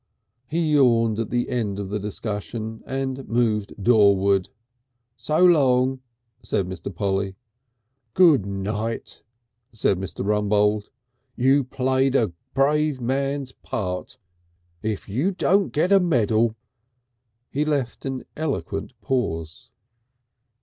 He 0.47 0.73
yawned 0.73 1.19
at 1.19 1.29
the 1.29 1.47
end 1.47 1.77
of 1.77 1.89
the 1.89 1.99
discussion, 1.99 2.81
and 2.87 3.27
moved 3.29 3.75
doorward. 3.79 4.49
"So 5.15 5.45
long," 5.45 6.01
said 6.41 6.65
Mr. 6.65 6.91
Polly. 6.91 7.35
"Good 8.15 8.43
night," 8.43 9.21
said 9.73 9.99
Mr. 9.99 10.25
Rumbold. 10.25 10.89
"You 11.35 11.63
played 11.63 12.15
a 12.15 12.33
brave 12.55 12.99
man's 12.99 13.51
part! 13.51 14.17
If 14.81 15.07
you 15.07 15.29
don't 15.29 15.71
get 15.71 15.91
a 15.91 15.99
medal" 15.99 16.55
He 17.51 17.63
left 17.63 18.03
an 18.03 18.23
eloquent 18.35 18.99
pause. 19.01 19.69